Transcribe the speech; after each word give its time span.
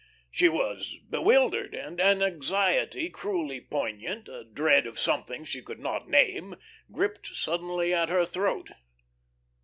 She 0.31 0.49
was 0.49 0.95
bewildered, 1.11 1.75
and 1.75 1.99
an 2.01 2.23
anxiety 2.23 3.07
cruelly 3.07 3.59
poignant, 3.61 4.27
a 4.27 4.43
dread 4.43 4.87
of 4.87 4.97
something 4.97 5.45
she 5.45 5.61
could 5.61 5.79
not 5.79 6.09
name, 6.09 6.55
gripped 6.91 7.27
suddenly 7.35 7.93
at 7.93 8.09
her 8.09 8.25
throat. 8.25 8.71